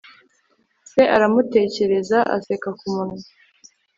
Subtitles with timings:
[0.91, 3.21] Se aramutekereza aseka kumunwa